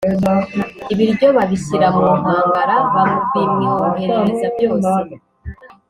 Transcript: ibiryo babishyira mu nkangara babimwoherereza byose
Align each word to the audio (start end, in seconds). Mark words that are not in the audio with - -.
ibiryo 0.93 1.27
babishyira 1.35 1.87
mu 1.97 2.07
nkangara 2.21 2.75
babimwoherereza 2.93 4.47
byose 4.55 4.95